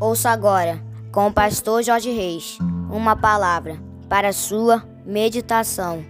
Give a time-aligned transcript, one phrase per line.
[0.00, 0.82] Ouça agora,
[1.12, 2.58] com o pastor Jorge Reis,
[2.90, 3.78] uma palavra
[4.08, 6.04] para sua meditação.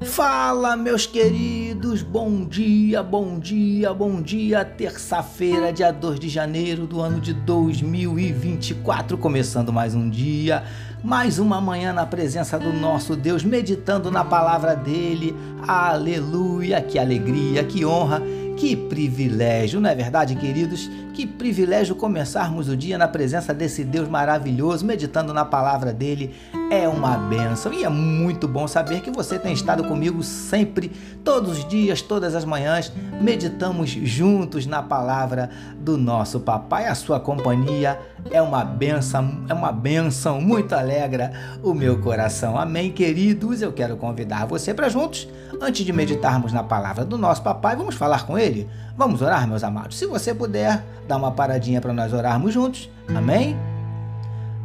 [0.00, 4.64] Fala, meus queridos, bom dia, bom dia, bom dia.
[4.64, 10.64] Terça-feira, dia 2 de janeiro do ano de 2024, começando mais um dia,
[11.02, 15.34] mais uma manhã na presença do nosso Deus, meditando na palavra dele.
[15.66, 18.22] Aleluia, que alegria, que honra
[18.58, 20.90] que privilégio, não é verdade, queridos?
[21.14, 26.34] Que privilégio começarmos o dia na presença desse Deus maravilhoso, meditando na palavra dele.
[26.70, 30.90] É uma benção e é muito bom saber que você tem estado comigo sempre,
[31.24, 32.92] todos os dias, todas as manhãs.
[33.22, 35.48] Meditamos juntos na palavra
[35.78, 36.86] do nosso papai.
[36.86, 37.98] A sua companhia
[38.30, 42.58] é uma benção, é uma benção, muito alegra o meu coração.
[42.58, 43.62] Amém, queridos?
[43.62, 45.26] Eu quero convidar você para juntos,
[45.62, 48.68] antes de meditarmos na palavra do nosso papai, vamos falar com ele.
[48.94, 49.96] Vamos orar, meus amados?
[49.96, 52.90] Se você puder, dá uma paradinha para nós orarmos juntos.
[53.16, 53.56] Amém?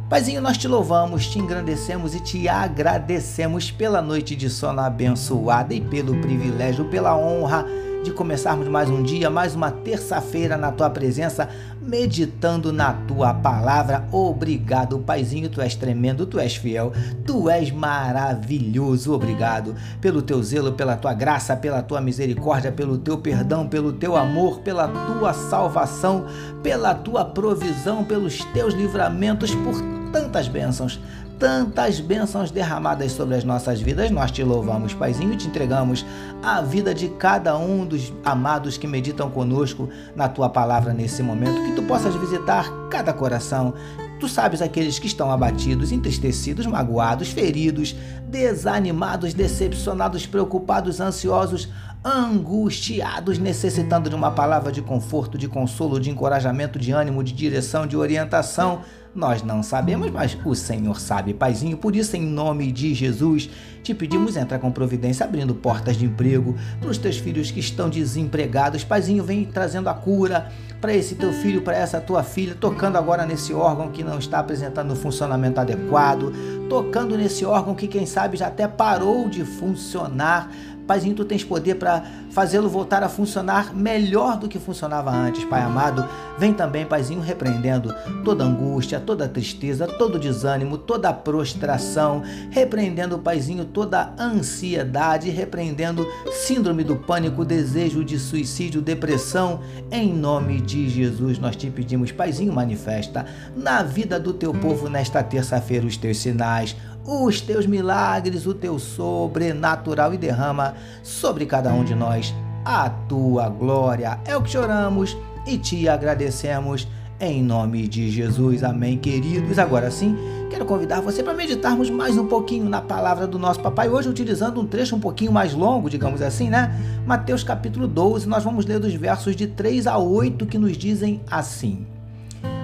[0.08, 5.80] Paizinho, nós te louvamos, te engrandecemos e te agradecemos pela noite de sono abençoada e
[5.80, 7.64] pelo privilégio, pela honra
[8.04, 11.48] de começarmos mais um dia, mais uma terça-feira na tua presença,
[11.80, 14.06] meditando na tua palavra.
[14.12, 16.92] Obrigado, Paizinho, tu és tremendo, tu és fiel,
[17.24, 19.14] tu és maravilhoso.
[19.14, 24.16] Obrigado pelo teu zelo, pela tua graça, pela tua misericórdia, pelo teu perdão, pelo teu
[24.16, 26.26] amor, pela tua salvação,
[26.62, 31.00] pela tua provisão, pelos teus livramentos, por tantas bênçãos
[31.38, 34.10] tantas bênçãos derramadas sobre as nossas vidas.
[34.10, 36.06] Nós te louvamos, Paizinho, e te entregamos
[36.42, 41.60] a vida de cada um dos amados que meditam conosco na tua palavra nesse momento.
[41.64, 43.74] Que tu possas visitar cada coração.
[44.20, 47.96] Tu sabes aqueles que estão abatidos, entristecidos, magoados, feridos,
[48.28, 51.68] desanimados, decepcionados, preocupados, ansiosos,
[52.04, 57.86] angustiados, necessitando de uma palavra de conforto, de consolo, de encorajamento, de ânimo, de direção,
[57.86, 58.82] de orientação
[59.14, 61.76] nós não sabemos, mas o Senhor sabe, Paizinho.
[61.76, 63.48] Por isso, em nome de Jesus,
[63.82, 67.88] te pedimos entrar com providência, abrindo portas de emprego para os teus filhos que estão
[67.88, 68.82] desempregados.
[68.82, 70.50] Paizinho, vem trazendo a cura
[70.80, 74.40] para esse teu filho, para essa tua filha, tocando agora nesse órgão que não está
[74.40, 76.32] apresentando um funcionamento adequado,
[76.68, 80.50] tocando nesse órgão que, quem sabe, já até parou de funcionar
[80.86, 85.62] Paizinho, tu tens poder para fazê-lo voltar a funcionar melhor do que funcionava antes, Pai
[85.62, 86.06] amado.
[86.38, 94.12] Vem também, Paizinho, repreendendo toda angústia, toda tristeza, todo desânimo, toda prostração, repreendendo, Paizinho, toda
[94.18, 99.60] ansiedade, repreendendo síndrome do pânico, desejo de suicídio, depressão.
[99.90, 103.24] Em nome de Jesus, nós te pedimos, Paizinho, manifesta
[103.56, 108.78] na vida do teu povo nesta terça-feira os teus sinais os teus milagres, o teu
[108.78, 112.34] sobrenatural e derrama sobre cada um de nós
[112.64, 114.18] a tua glória.
[114.24, 115.16] É o que choramos
[115.46, 116.88] e te agradecemos
[117.20, 118.64] em nome de Jesus.
[118.64, 119.58] Amém, queridos.
[119.58, 120.16] Agora sim,
[120.50, 124.60] quero convidar você para meditarmos mais um pouquinho na palavra do nosso papai, hoje utilizando
[124.60, 126.74] um trecho um pouquinho mais longo, digamos assim, né?
[127.06, 131.20] Mateus capítulo 12, nós vamos ler dos versos de 3 a 8 que nos dizem
[131.30, 131.86] assim: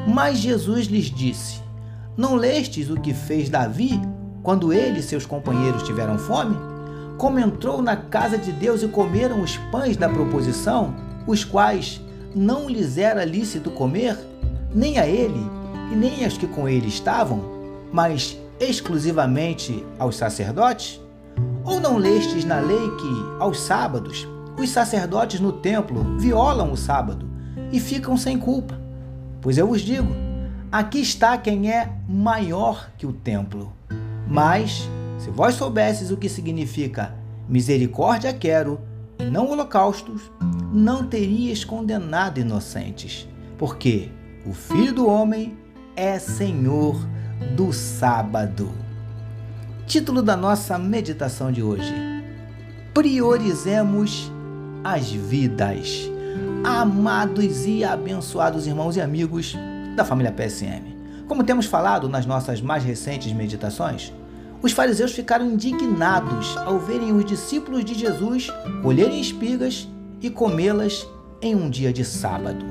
[0.09, 1.61] Mas Jesus lhes disse:
[2.17, 4.01] Não lestes o que fez Davi
[4.43, 6.57] quando ele e seus companheiros tiveram fome,
[7.19, 10.95] como entrou na casa de Deus e comeram os pães da proposição,
[11.27, 12.01] os quais
[12.35, 14.17] não lhes era lícito comer,
[14.75, 15.45] nem a ele
[15.93, 17.43] e nem aos que com ele estavam,
[17.93, 21.01] mas exclusivamente aos sacerdotes?
[21.65, 24.27] Ou não lestes na lei que, aos sábados,
[24.59, 27.29] os sacerdotes no templo violam o sábado
[27.73, 28.81] e ficam sem culpa?
[29.41, 30.09] Pois eu vos digo:
[30.71, 33.73] aqui está quem é maior que o templo.
[34.31, 34.89] Mas,
[35.19, 37.13] se vós soubesses o que significa
[37.49, 38.81] misericórdia quero
[39.19, 40.31] e não holocaustos,
[40.73, 43.29] não terias condenado inocentes,
[43.59, 44.09] porque
[44.47, 45.59] o Filho do Homem
[45.97, 46.97] é Senhor
[47.57, 48.71] do sábado.
[49.87, 51.93] Título da nossa meditação de hoje:
[52.95, 54.31] Priorizemos
[54.85, 56.09] as vidas.
[56.63, 59.57] Amados e abençoados irmãos e amigos
[59.97, 60.97] da família PSM.
[61.27, 64.13] Como temos falado nas nossas mais recentes meditações,
[64.63, 68.49] os fariseus ficaram indignados ao verem os discípulos de Jesus
[68.83, 69.89] colherem espigas
[70.21, 71.07] e comê-las
[71.41, 72.65] em um dia de sábado.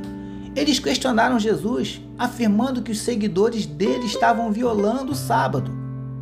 [0.55, 5.71] Eles questionaram Jesus, afirmando que os seguidores dele estavam violando o sábado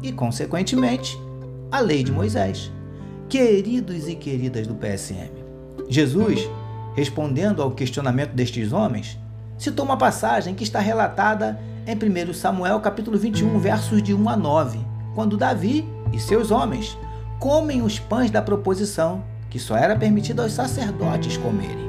[0.02, 1.18] e, consequentemente,
[1.70, 2.72] a lei de Moisés.
[3.28, 5.31] Queridos e queridas do PSM,
[5.90, 6.50] Jesus,
[6.96, 9.18] respondendo ao questionamento destes homens,
[9.58, 14.38] citou uma passagem que está relatada em 1 Samuel capítulo 21, versos de 1 a
[14.38, 14.87] 9
[15.18, 15.84] quando Davi
[16.14, 16.96] e seus homens
[17.40, 21.88] comem os pães da proposição, que só era permitido aos sacerdotes comerem.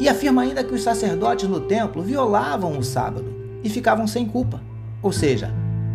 [0.00, 3.32] E afirma ainda que os sacerdotes no templo violavam o sábado
[3.62, 4.60] e ficavam sem culpa,
[5.00, 5.54] ou seja,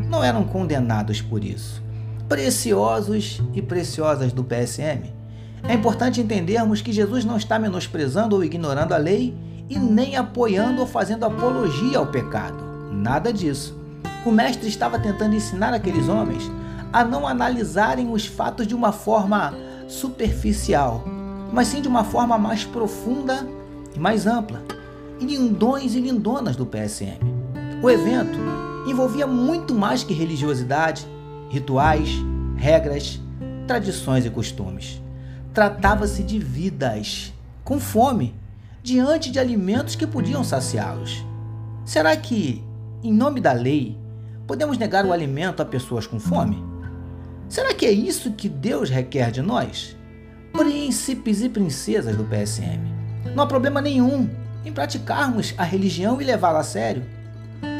[0.10, 1.84] não eram condenados por isso.
[2.30, 5.14] Preciosos e preciosas do PSM,
[5.68, 9.36] é importante entendermos que Jesus não está menosprezando ou ignorando a lei
[9.70, 12.64] e nem apoiando ou fazendo apologia ao pecado.
[12.94, 13.78] Nada disso.
[14.26, 16.50] O Mestre estava tentando ensinar aqueles homens
[16.92, 19.54] a não analisarem os fatos de uma forma
[19.88, 21.04] superficial,
[21.52, 23.48] mas sim de uma forma mais profunda
[23.96, 24.62] e mais ampla.
[25.20, 27.20] E lindões e lindonas do PSM.
[27.82, 28.40] O evento
[28.88, 31.06] envolvia muito mais que religiosidade,
[31.50, 32.10] rituais,
[32.56, 33.20] regras,
[33.68, 35.02] tradições e costumes.
[35.54, 37.34] Tratava-se de vidas
[37.64, 38.34] com fome
[38.82, 41.24] diante de alimentos que podiam saciá-los.
[41.86, 42.64] Será que,
[43.04, 43.98] em nome da lei,
[44.48, 46.71] podemos negar o alimento a pessoas com fome?
[47.52, 49.94] Será que é isso que Deus requer de nós?
[50.54, 52.80] Príncipes e princesas do PSM.
[53.36, 54.30] Não há problema nenhum
[54.64, 57.04] em praticarmos a religião e levá-la a sério.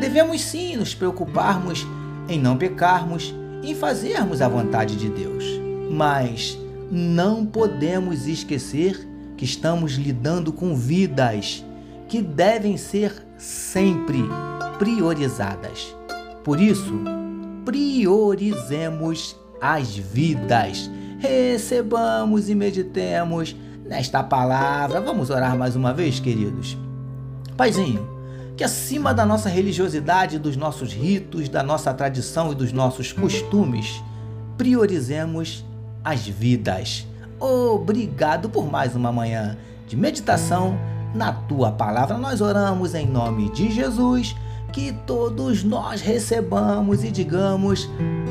[0.02, 1.88] Devemos sim nos preocuparmos
[2.28, 3.34] em não pecarmos
[3.64, 5.46] em fazermos a vontade de Deus.
[5.90, 6.60] Mas
[6.92, 9.08] não podemos esquecer
[9.38, 11.64] que estamos lidando com vidas
[12.10, 14.20] que devem ser sempre
[14.78, 15.96] priorizadas.
[16.44, 16.94] Por isso,
[17.64, 20.90] priorizemos as vidas.
[21.20, 23.56] Recebamos e meditemos
[23.86, 25.00] nesta palavra.
[25.00, 26.76] Vamos orar mais uma vez, queridos.
[27.56, 28.10] Paizinho,
[28.58, 34.04] que acima da nossa religiosidade, dos nossos ritos, da nossa tradição e dos nossos costumes,
[34.58, 35.64] priorizemos
[36.04, 37.06] as vidas.
[37.40, 40.78] Obrigado por mais uma manhã de meditação
[41.14, 42.18] na tua palavra.
[42.18, 44.36] Nós oramos em nome de Jesus
[44.72, 47.90] que todos nós recebamos e digamos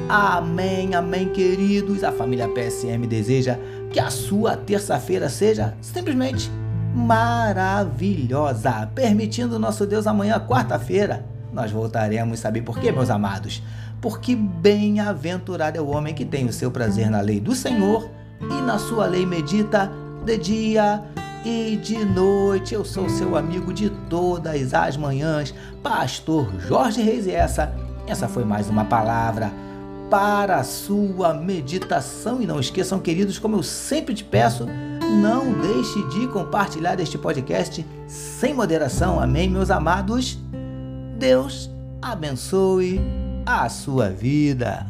[0.09, 2.03] amém, amém, queridos.
[2.03, 3.59] A família PSM deseja
[3.93, 6.51] que a sua terça-feira seja simplesmente
[6.95, 8.91] maravilhosa.
[8.95, 12.41] Permitindo nosso Deus amanhã, quarta-feira, nós voltaremos.
[12.41, 13.63] Saber por quê, meus amados?
[14.01, 18.11] Porque bem-aventurado é o homem que tem o seu prazer na lei do Senhor
[18.41, 19.93] e na sua lei medita
[20.25, 21.05] de dia
[21.45, 22.75] e de noite.
[22.75, 27.27] Eu sou seu amigo de todas as manhãs, Pastor Jorge Reis.
[27.27, 27.75] E essa,
[28.07, 29.53] essa foi mais uma palavra
[30.11, 32.41] para a sua meditação.
[32.43, 34.67] E não esqueçam, queridos, como eu sempre te peço,
[35.21, 39.21] não deixe de compartilhar este podcast sem moderação.
[39.21, 40.39] Amém, meus amados?
[41.19, 41.71] Deus
[42.03, 43.01] abençoe
[43.47, 44.90] a sua vida.